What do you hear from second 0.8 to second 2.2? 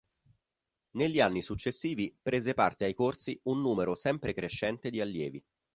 Negli anni successivi